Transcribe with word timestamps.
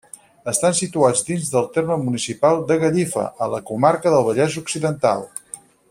Estan 0.51 0.77
situats 0.77 1.19
dins 1.27 1.51
del 1.55 1.67
terme 1.75 1.97
municipal 2.05 2.63
de 2.71 2.79
Gallifa, 2.85 3.27
a 3.47 3.51
la 3.55 3.61
comarca 3.71 4.15
del 4.15 4.27
Vallès 4.31 4.57
Occidental. 4.65 5.25